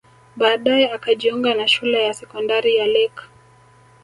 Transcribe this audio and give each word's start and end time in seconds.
Baadae 0.35 0.87
akajiunga 0.91 1.53
na 1.55 1.67
shule 1.67 2.03
ya 2.03 2.13
sekondari 2.13 2.75
ya 2.77 2.85
Lake 2.87 3.21